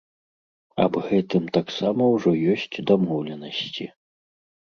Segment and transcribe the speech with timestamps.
[0.83, 3.85] Аб гэтым таксама ўжо ёсць дамоўленасці.